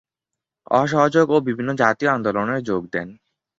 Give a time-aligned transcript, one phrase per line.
[0.71, 3.07] অসহযোগ ও বিভিন্ন জাতীয় আন্দোলনের যোগ দেন।